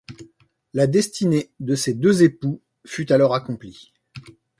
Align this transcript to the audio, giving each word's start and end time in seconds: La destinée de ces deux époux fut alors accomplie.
La 0.73 0.87
destinée 0.87 1.51
de 1.59 1.75
ces 1.75 1.93
deux 1.93 2.23
époux 2.23 2.59
fut 2.87 3.11
alors 3.11 3.35
accomplie. 3.35 3.93